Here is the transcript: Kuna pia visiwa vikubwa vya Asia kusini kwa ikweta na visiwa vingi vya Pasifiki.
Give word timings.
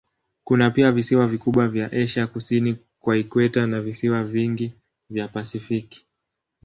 Kuna 0.43 0.69
pia 0.71 0.91
visiwa 0.91 1.27
vikubwa 1.27 1.67
vya 1.67 1.91
Asia 1.91 2.27
kusini 2.27 2.77
kwa 2.99 3.17
ikweta 3.17 3.67
na 3.67 3.81
visiwa 3.81 4.23
vingi 4.23 4.73
vya 5.09 5.27
Pasifiki. 5.27 6.05